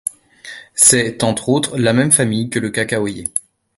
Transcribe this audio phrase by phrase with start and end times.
[0.73, 3.27] C'est, entre autres, la même famille que le cacaoyer.